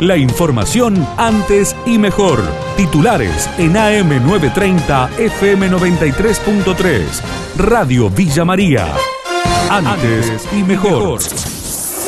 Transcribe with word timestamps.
La 0.00 0.16
información 0.16 1.06
antes 1.16 1.76
y 1.86 1.98
mejor. 1.98 2.42
Titulares 2.76 3.48
en 3.58 3.74
AM930 3.74 5.08
FM93.3. 5.16 7.22
Radio 7.58 8.10
Villa 8.10 8.44
María. 8.44 8.92
Antes 9.70 10.48
y 10.52 10.64
mejor. 10.64 11.20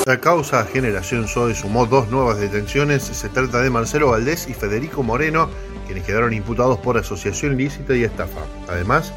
La 0.05 0.19
causa 0.19 0.65
Generación 0.65 1.29
Zoe 1.29 1.55
sumó 1.55 1.87
dos 1.87 2.09
nuevas 2.09 2.41
detenciones. 2.41 3.05
Se 3.05 3.29
trata 3.29 3.63
de 3.63 3.71
Marcelo 3.71 4.11
Valdés 4.11 4.49
y 4.49 4.55
Federico 4.55 5.05
Moreno, 5.05 5.49
quienes 5.87 6.05
quedaron 6.05 6.33
imputados 6.33 6.79
por 6.79 6.99
asociación 6.99 7.53
ilícita 7.53 7.95
y 7.95 8.03
estafa. 8.03 8.41
Además, 8.69 9.13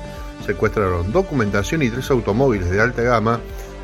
secuestraron 0.45 1.11
documentación 1.11 1.81
y 1.81 1.89
tres 1.89 2.11
automóviles 2.11 2.69
de 2.69 2.79
alta 2.79 3.01
gama 3.01 3.39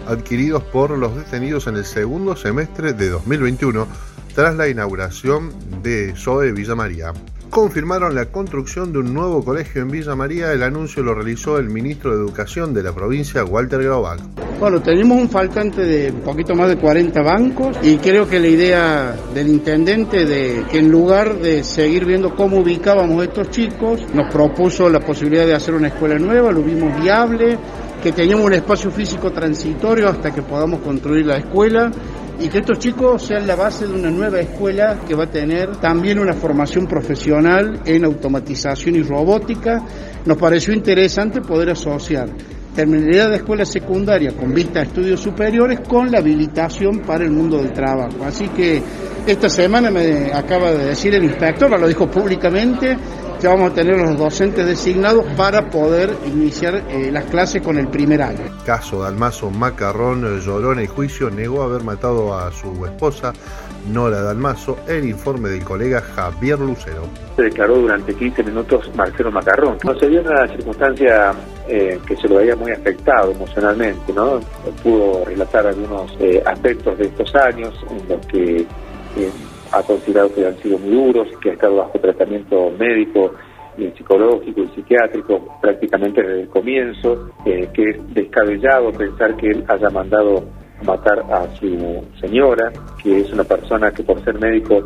adquiridos 0.07 0.61
por 0.63 0.91
los 0.91 1.15
detenidos 1.15 1.65
en 1.65 1.77
el 1.77 1.85
segundo 1.85 2.35
semestre 2.35 2.93
de 2.93 3.09
2021 3.09 3.87
tras 4.35 4.53
la 4.55 4.67
inauguración 4.67 5.53
de 5.81 6.13
SOE 6.15 6.51
Villa 6.51 6.75
María. 6.75 7.13
Confirmaron 7.49 8.13
la 8.13 8.25
construcción 8.25 8.91
de 8.91 8.99
un 8.99 9.13
nuevo 9.13 9.45
colegio 9.45 9.81
en 9.81 9.89
Villa 9.89 10.13
María. 10.13 10.51
El 10.51 10.61
anuncio 10.61 11.01
lo 11.01 11.13
realizó 11.15 11.57
el 11.57 11.69
ministro 11.69 12.11
de 12.11 12.17
Educación 12.17 12.73
de 12.73 12.83
la 12.83 12.91
provincia, 12.91 13.45
Walter 13.45 13.81
Graubach. 13.81 14.19
Bueno, 14.59 14.81
tenemos 14.81 15.17
un 15.17 15.29
faltante 15.29 15.83
de 15.83 16.11
un 16.11 16.19
poquito 16.19 16.53
más 16.53 16.67
de 16.67 16.75
40 16.75 17.21
bancos 17.21 17.77
y 17.81 17.95
creo 17.95 18.27
que 18.27 18.41
la 18.41 18.47
idea 18.47 19.15
del 19.33 19.47
intendente 19.47 20.25
de 20.25 20.65
que 20.69 20.79
en 20.79 20.91
lugar 20.91 21.37
de 21.37 21.63
seguir 21.63 22.03
viendo 22.03 22.35
cómo 22.35 22.57
ubicábamos 22.57 23.23
estos 23.23 23.49
chicos, 23.51 24.01
nos 24.13 24.29
propuso 24.33 24.89
la 24.89 24.99
posibilidad 24.99 25.45
de 25.45 25.53
hacer 25.53 25.75
una 25.75 25.87
escuela 25.87 26.19
nueva, 26.19 26.51
lo 26.51 26.61
vimos 26.61 27.01
viable, 27.01 27.57
que 28.03 28.11
teníamos 28.11 28.47
un 28.47 28.53
espacio 28.53 28.91
físico 28.91 29.31
transitorio 29.31 30.09
hasta 30.09 30.33
que 30.33 30.41
podamos 30.41 30.81
construir 30.81 31.25
la 31.25 31.37
escuela 31.37 31.89
y 32.39 32.49
que 32.49 32.59
estos 32.59 32.79
chicos 32.79 33.23
sean 33.23 33.47
la 33.47 33.55
base 33.55 33.87
de 33.87 33.93
una 33.93 34.09
nueva 34.09 34.39
escuela 34.39 34.99
que 35.07 35.15
va 35.15 35.25
a 35.25 35.29
tener 35.29 35.77
también 35.77 36.19
una 36.19 36.33
formación 36.33 36.87
profesional 36.87 37.81
en 37.85 38.05
automatización 38.05 38.95
y 38.95 39.01
robótica. 39.01 39.83
Nos 40.25 40.37
pareció 40.37 40.73
interesante 40.73 41.41
poder 41.41 41.71
asociar 41.71 42.29
terminaría 42.75 43.29
de 43.29 43.37
escuela 43.37 43.65
secundaria 43.65 44.31
con 44.35 44.53
vista 44.53 44.81
a 44.81 44.83
estudios 44.83 45.21
superiores 45.21 45.79
con 45.87 46.11
la 46.11 46.19
habilitación 46.19 46.99
para 46.99 47.23
el 47.23 47.31
mundo 47.31 47.57
del 47.57 47.71
trabajo. 47.71 48.23
Así 48.25 48.49
que 48.49 48.81
esta 49.25 49.49
semana 49.49 49.89
me 49.89 50.31
acaba 50.33 50.71
de 50.73 50.87
decir 50.87 51.15
el 51.15 51.23
inspector, 51.23 51.79
lo 51.79 51.87
dijo 51.87 52.11
públicamente, 52.11 52.97
que 53.35 53.47
vamos 53.47 53.71
a 53.71 53.73
tener 53.73 53.97
los 53.97 54.17
docentes 54.17 54.65
designados 54.65 55.25
para 55.37 55.69
poder 55.69 56.09
iniciar 56.25 56.83
eh, 56.89 57.11
las 57.11 57.25
clases 57.25 57.61
con 57.61 57.77
el 57.77 57.87
primer 57.87 58.21
año. 58.21 58.43
Caso 58.65 59.01
Dalmazo 59.01 59.49
Macarrón 59.49 60.39
lloró 60.39 60.73
en 60.73 60.79
el 60.79 60.87
juicio, 60.87 61.29
negó 61.29 61.63
haber 61.63 61.83
matado 61.83 62.37
a 62.37 62.51
su 62.51 62.85
esposa 62.85 63.33
Nora 63.91 64.21
Dalmazo, 64.21 64.77
el 64.87 65.05
informe 65.05 65.49
del 65.49 65.63
colega 65.63 66.01
Javier 66.01 66.59
Lucero. 66.59 67.03
Se 67.35 67.43
declaró 67.43 67.75
durante 67.75 68.13
15 68.13 68.43
minutos 68.43 68.89
Marcelo 68.95 69.31
Macarrón. 69.31 69.77
No 69.83 69.97
se 69.99 70.09
dio 70.09 70.21
una 70.21 70.47
circunstancia 70.47 71.33
eh, 71.67 71.99
que 72.07 72.15
se 72.15 72.27
lo 72.27 72.39
había 72.39 72.55
muy 72.55 72.71
afectado 72.71 73.31
emocionalmente, 73.31 74.11
¿no? 74.13 74.39
Pudo 74.81 75.25
relatar 75.25 75.67
algunos 75.67 76.11
eh, 76.19 76.41
aspectos 76.45 76.97
de 76.97 77.05
estos 77.05 77.35
años 77.35 77.73
en 77.89 78.09
los 78.09 78.25
que 78.27 78.65
ha 79.71 79.83
considerado 79.83 80.33
que 80.33 80.45
han 80.45 80.57
sido 80.57 80.77
muy 80.77 80.91
duros, 80.91 81.27
que 81.41 81.51
ha 81.51 81.53
estado 81.53 81.77
bajo 81.77 81.99
tratamiento 81.99 82.71
médico 82.77 83.33
y 83.77 83.87
psicológico 83.91 84.61
y 84.61 84.67
psiquiátrico 84.69 85.59
prácticamente 85.61 86.21
desde 86.21 86.41
el 86.41 86.49
comienzo, 86.49 87.29
eh, 87.45 87.67
que 87.73 87.89
es 87.89 88.13
descabellado 88.13 88.91
pensar 88.91 89.35
que 89.35 89.49
él 89.49 89.63
haya 89.67 89.89
mandado 89.89 90.43
matar 90.85 91.19
a 91.31 91.47
su 91.55 92.03
señora, 92.19 92.71
que 93.01 93.21
es 93.21 93.31
una 93.33 93.43
persona 93.43 93.91
que 93.91 94.03
por 94.03 94.23
ser 94.23 94.39
médico 94.39 94.83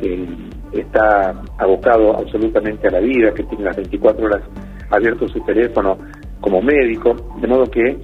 eh, 0.00 0.26
está 0.72 1.34
abocado 1.58 2.16
absolutamente 2.16 2.88
a 2.88 2.92
la 2.92 3.00
vida, 3.00 3.32
que 3.32 3.44
tiene 3.44 3.64
las 3.64 3.76
24 3.76 4.24
horas 4.24 4.42
abierto 4.90 5.28
su 5.28 5.40
teléfono 5.40 5.98
como 6.40 6.60
médico, 6.60 7.14
de 7.40 7.46
modo 7.46 7.70
que 7.70 7.96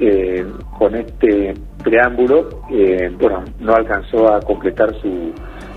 eh, 0.00 0.44
con 0.76 0.94
este 0.96 1.54
preámbulo, 1.82 2.48
bueno, 3.20 3.44
no 3.60 3.74
alcanzó 3.74 4.32
a 4.32 4.40
completar 4.40 4.92
su, 5.00 5.32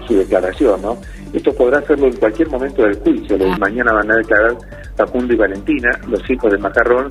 su 0.08 0.16
declaración, 0.16 0.82
¿no? 0.82 0.98
Esto 1.34 1.54
podrá 1.54 1.80
hacerlo 1.80 2.08
en 2.08 2.16
cualquier 2.16 2.50
momento 2.50 2.84
del 2.84 2.96
juicio. 3.00 3.38
Ah. 3.40 3.58
Mañana 3.60 3.94
van 3.94 4.12
a 4.12 4.16
declarar 4.18 4.58
Facundo 4.96 5.34
y 5.34 5.38
Valentina, 5.38 5.90
los 6.08 6.28
hijos 6.30 6.52
de 6.52 6.58
Macarrón, 6.58 7.08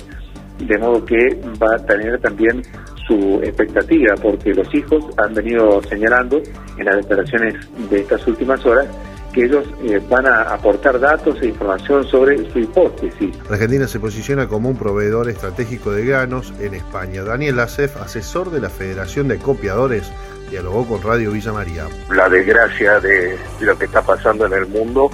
de 0.59 0.77
modo 0.77 1.05
que 1.05 1.39
va 1.61 1.75
a 1.75 1.85
tener 1.85 2.19
también 2.19 2.63
su 3.07 3.39
expectativa, 3.43 4.15
porque 4.21 4.53
los 4.53 4.73
hijos 4.73 5.05
han 5.17 5.33
venido 5.33 5.81
señalando 5.83 6.41
en 6.77 6.85
las 6.85 6.97
declaraciones 6.97 7.55
de 7.89 7.99
estas 8.01 8.27
últimas 8.27 8.65
horas 8.65 8.87
que 9.33 9.45
ellos 9.45 9.65
eh, 9.83 10.01
van 10.09 10.25
a 10.25 10.41
aportar 10.53 10.99
datos 10.99 11.37
e 11.41 11.47
información 11.47 12.03
sobre 12.05 12.49
su 12.51 12.59
hipótesis. 12.59 13.35
Argentina 13.49 13.87
se 13.87 13.99
posiciona 13.99 14.47
como 14.47 14.69
un 14.69 14.77
proveedor 14.77 15.29
estratégico 15.29 15.91
de 15.91 16.05
granos 16.05 16.53
en 16.59 16.73
España. 16.73 17.23
Daniel 17.23 17.59
Acef, 17.59 17.97
asesor 17.97 18.49
de 18.49 18.61
la 18.61 18.69
Federación 18.69 19.27
de 19.27 19.37
Copiadores, 19.37 20.11
dialogó 20.49 20.87
con 20.87 21.01
Radio 21.01 21.31
Villa 21.31 21.51
María. 21.51 21.85
La 22.09 22.29
desgracia 22.29 22.99
de, 22.99 23.37
lo 23.61 23.77
que 23.77 23.85
está 23.85 24.01
pasando 24.01 24.45
en 24.45 24.53
el 24.53 24.67
mundo 24.67 25.09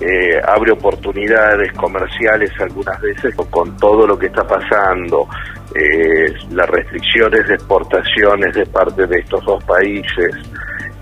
eh, 0.00 0.40
abre 0.46 0.72
oportunidades 0.72 1.72
comerciales 1.74 2.50
algunas 2.60 3.00
veces 3.00 3.34
con 3.50 3.76
todo 3.76 4.06
lo 4.06 4.18
que 4.18 4.26
está 4.26 4.44
pasando, 4.44 5.28
eh, 5.74 6.34
las 6.50 6.68
restricciones 6.68 7.46
de 7.46 7.54
exportaciones 7.54 8.54
de 8.54 8.66
parte 8.66 9.06
de 9.06 9.20
estos 9.20 9.44
dos 9.44 9.62
países, 9.64 10.34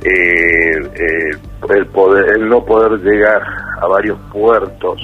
eh, 0.03 1.39
el, 1.69 1.87
poder, 1.87 2.37
el 2.37 2.49
no 2.49 2.65
poder 2.65 3.01
llegar 3.01 3.43
a 3.81 3.87
varios 3.87 4.19
puertos 4.33 5.01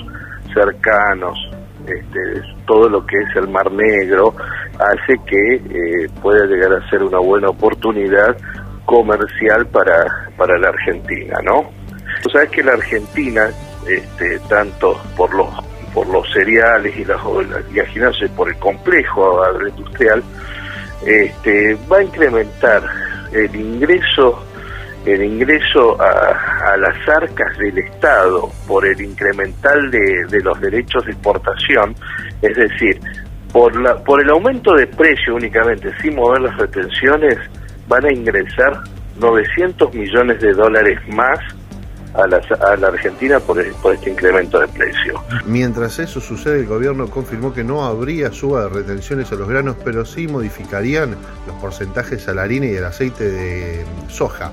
cercanos, 0.53 1.39
este, 1.87 2.43
todo 2.67 2.89
lo 2.89 3.07
que 3.07 3.17
es 3.17 3.37
el 3.37 3.49
Mar 3.49 3.71
Negro, 3.71 4.35
hace 4.79 5.19
que 5.27 5.55
eh, 5.55 6.09
pueda 6.23 6.47
llegar 6.47 6.73
a 6.73 6.91
ser 6.91 7.03
una 7.03 7.19
buena 7.19 7.49
oportunidad 7.49 8.37
comercial 8.85 9.67
para, 9.67 10.31
para 10.37 10.59
la 10.59 10.69
Argentina, 10.69 11.39
¿no? 11.45 11.71
Tú 12.23 12.31
sabes 12.31 12.51
que 12.51 12.63
la 12.63 12.73
Argentina, 12.73 13.51
este, 13.87 14.39
tanto 14.49 15.01
por 15.17 15.35
los 15.35 15.49
por 15.97 16.07
los 16.09 16.31
cereales 16.31 16.95
y 16.95 17.07
las 17.07 17.19
y 17.25 18.29
por 18.37 18.51
el 18.51 18.57
complejo 18.57 19.43
agroindustrial, 19.43 20.23
este, 21.07 21.75
va 21.91 21.97
a 21.97 22.03
incrementar 22.03 22.83
el 23.33 23.57
ingreso 23.57 24.45
el 25.07 25.23
ingreso 25.23 25.97
a, 26.01 26.77
las 26.77 27.09
arcas 27.09 27.57
del 27.59 27.79
Estado 27.79 28.51
por 28.67 28.85
el 28.85 29.01
incremental 29.01 29.91
de, 29.91 30.41
los 30.43 30.61
derechos 30.61 31.05
de 31.07 31.13
exportación, 31.13 31.95
es 32.43 32.57
decir, 32.57 33.01
por, 33.53 33.73
el 34.21 34.31
aumento 34.31 34.75
de 34.75 34.87
precio 34.87 35.37
únicamente, 35.37 35.91
sin 36.03 36.17
mover 36.17 36.43
las 36.43 36.57
retenciones, 36.59 37.39
van 37.89 38.05
a 38.05 38.13
ingresar 38.13 38.83
900 39.19 39.95
millones 39.95 40.41
de 40.41 40.53
dólares 40.53 40.99
más 41.09 41.39
a 42.15 42.27
la, 42.27 42.41
a 42.61 42.77
la 42.77 42.89
Argentina 42.89 43.39
por, 43.41 43.63
por, 43.77 43.95
este 43.95 44.11
incremento 44.11 44.59
de 44.59 44.69
precio. 44.69 45.23
Mientras 45.47 45.99
eso 45.99 46.21
sucede, 46.21 46.61
el 46.61 46.67
gobierno 46.67 47.09
confirmó 47.09 47.53
que 47.55 47.63
no 47.63 47.85
habría 47.85 48.33
suba 48.33 48.65
de 48.65 48.69
retenciones 48.71 49.31
a 49.33 49.37
los 49.37 49.49
granos, 49.49 49.77
pero 49.85 50.05
sí 50.05 50.27
modificarían 50.27 51.17
los 51.47 51.57
porcentajes 51.61 52.27
a 52.29 52.35
la 52.35 52.43
harina 52.43 52.67
y 52.67 52.75
el 52.75 52.85
aceite 52.85 53.31
de 53.31 53.85
soja. 54.09 54.51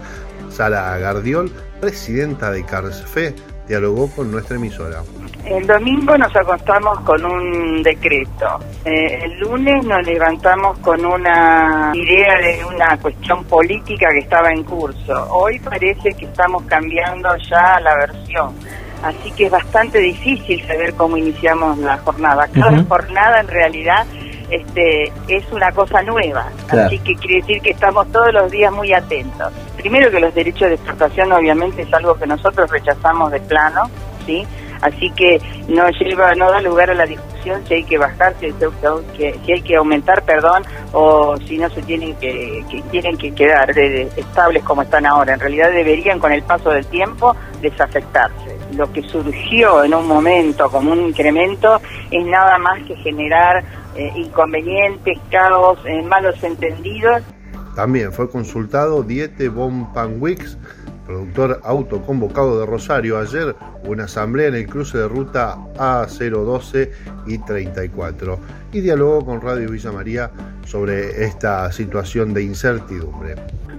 Sara 0.54 0.98
Gardiol, 1.00 1.52
presidenta 1.82 2.52
de 2.52 2.64
Carsfe, 2.64 3.36
dialogó 3.68 4.10
con 4.12 4.32
nuestra 4.32 4.58
emisora. 4.58 5.02
El 5.46 5.68
domingo 5.68 6.18
nos 6.18 6.34
acostamos 6.36 7.00
con 7.02 7.26
un 7.26 7.84
decreto. 7.84 8.60
Eh, 8.86 9.20
el 9.24 9.40
lunes 9.40 9.86
nos 9.86 10.06
levantamos 10.06 10.78
con 10.80 11.06
una 11.06 11.92
idea 11.94 12.38
de 12.40 12.64
una 12.66 12.98
cuestión 12.98 13.44
política 13.46 14.08
que 14.12 14.20
estaba 14.20 14.52
en 14.52 14.64
curso. 14.64 15.28
Hoy 15.30 15.60
parece 15.60 16.14
que 16.14 16.26
estamos 16.26 16.64
cambiando 16.64 17.30
ya 17.50 17.80
la 17.82 17.96
versión. 17.96 18.54
Así 19.04 19.32
que 19.32 19.48
es 19.48 19.52
bastante 19.52 20.00
difícil 20.00 20.66
saber 20.66 20.94
cómo 20.94 21.18
iniciamos 21.18 21.78
la 21.80 21.98
jornada. 21.98 22.48
Cada 22.54 22.82
jornada 22.86 23.42
en 23.42 23.48
realidad 23.50 24.06
este, 24.50 25.12
es 25.28 25.44
una 25.52 25.72
cosa 25.72 26.02
nueva. 26.04 26.48
Así 26.70 27.00
que 27.00 27.16
quiere 27.16 27.42
decir 27.42 27.62
que 27.62 27.72
estamos 27.72 28.10
todos 28.14 28.32
los 28.34 28.50
días 28.50 28.72
muy 28.72 28.94
atentos. 28.94 29.52
Primero 29.84 30.10
que 30.10 30.22
los 30.22 30.34
derechos 30.34 30.70
de 30.70 30.76
exportación 30.76 31.30
obviamente 31.34 31.82
es 31.82 31.94
algo 31.94 32.16
que 32.16 32.26
nosotros 32.26 32.72
rechazamos 32.72 33.30
de 33.34 33.42
plano, 33.42 33.82
¿sí? 34.26 34.48
Así 34.80 35.12
que 35.12 35.42
no 35.68 35.90
lleva, 35.90 36.34
no 36.36 36.50
da 36.50 36.62
lugar 36.62 36.90
a 36.90 36.94
la 36.94 37.06
discusión 37.06 37.62
si 37.68 37.74
hay 37.74 37.84
que 37.84 37.98
bajar, 37.98 38.34
si, 38.40 38.46
hay 39.52 39.62
que 39.62 39.76
aumentar, 39.76 40.24
perdón, 40.24 40.64
o 40.94 41.36
si 41.36 41.58
no 41.58 41.70
se 41.70 41.82
tienen 41.82 42.16
que, 42.16 42.64
tienen 42.92 43.18
que 43.18 43.36
quedar 43.36 43.78
estables 43.78 44.64
como 44.64 44.84
están 44.84 45.06
ahora. 45.06 45.34
En 45.34 45.42
realidad 45.42 45.70
deberían 45.70 46.18
con 46.18 46.32
el 46.32 46.44
paso 46.44 46.70
del 46.70 46.86
tiempo 46.86 47.36
desafectarse. 47.62 48.58
Lo 48.78 48.90
que 48.94 49.02
surgió 49.04 49.84
en 49.84 49.94
un 49.94 50.08
momento 50.08 50.70
como 50.70 50.94
un 50.94 51.02
incremento 51.02 51.82
es 52.10 52.26
nada 52.26 52.58
más 52.58 52.82
que 52.84 52.96
generar 52.96 53.66
eh, 53.98 54.14
inconvenientes, 54.16 55.20
caos, 55.30 55.78
eh, 55.86 56.02
malos 56.04 56.42
entendidos. 56.42 57.22
También 57.76 58.12
fue 58.12 58.30
consultado 58.30 59.02
Diete 59.02 59.50
Von 59.50 59.92
Panwix, 59.94 60.58
productor 61.08 61.60
autoconvocado 61.64 62.60
de 62.60 62.66
Rosario. 62.66 63.18
Ayer 63.18 63.56
una 63.84 64.04
asamblea 64.04 64.48
en 64.48 64.56
el 64.56 64.68
cruce 64.68 64.98
de 64.98 65.08
ruta 65.08 65.58
A012 65.76 66.90
y 67.26 67.38
34 67.40 68.40
y 68.74 68.82
dialogó 68.82 69.26
con 69.26 69.42
Radio 69.42 69.70
Villa 69.70 69.92
María 69.92 70.32
sobre 70.66 71.24
esta 71.26 71.72
situación 71.72 72.34
de 72.34 72.44
incertidumbre. 72.44 73.36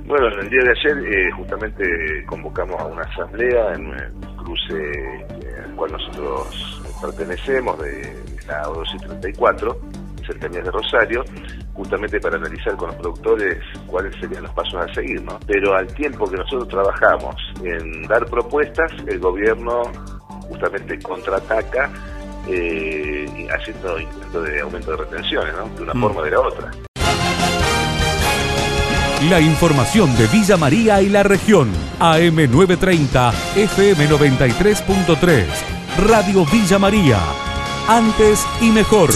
Bueno, 0.07 0.29
en 0.35 0.41
el 0.41 0.51
día 0.51 0.63
de 0.65 0.71
ayer 0.71 0.99
eh, 0.99 1.31
justamente 1.33 2.25
convocamos 2.27 2.79
a 2.81 2.87
una 2.87 3.03
asamblea 3.03 3.75
en 3.75 3.87
el 3.87 4.13
cruce 4.37 4.91
eh, 4.93 5.63
al 5.65 5.75
cual 5.77 5.93
nosotros 5.93 6.83
pertenecemos 7.01 7.81
de 7.81 8.13
la 8.47 8.65
O2 8.65 8.95
y 8.95 8.99
34, 8.99 9.81
cercanías 10.27 10.65
de 10.65 10.71
Rosario, 10.71 11.25
justamente 11.75 12.21
para 12.21 12.37
analizar 12.37 12.77
con 12.77 12.89
los 12.89 12.97
productores 12.97 13.59
cuáles 13.87 14.15
serían 14.21 14.45
los 14.45 14.53
pasos 14.53 14.75
a 14.75 14.95
seguir, 14.95 15.23
¿no? 15.23 15.39
Pero 15.47 15.75
al 15.75 15.87
tiempo 15.95 16.29
que 16.31 16.37
nosotros 16.37 16.69
trabajamos 16.69 17.37
en 17.63 18.03
dar 18.03 18.25
propuestas, 18.27 18.93
el 19.07 19.19
gobierno 19.19 19.83
justamente 20.49 20.99
contraataca 21.01 21.91
eh, 22.49 23.49
haciendo 23.51 23.99
intento 23.99 24.43
de 24.43 24.61
aumento 24.61 24.91
de 24.91 24.97
retenciones, 24.99 25.55
¿no? 25.55 25.69
De 25.77 25.83
una 25.83 25.95
mm. 25.95 26.01
forma 26.01 26.21
o 26.21 26.25
de 26.25 26.31
la 26.31 26.41
otra. 26.41 26.71
La 29.31 29.41
información 29.41 30.15
de 30.19 30.27
Villa 30.27 30.59
María 30.59 31.01
y 31.01 31.09
la 31.09 31.23
región. 31.23 31.73
AM930, 31.99 33.33
FM93.3. 33.55 35.47
Radio 36.07 36.45
Villa 36.45 36.79
María. 36.79 37.21
Antes 37.89 38.47
y 38.61 38.71
mejor. 38.71 39.11